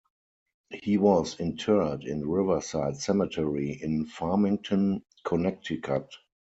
[0.73, 6.07] He was interred in Riverside Cemetery in Farmington, Connecticut.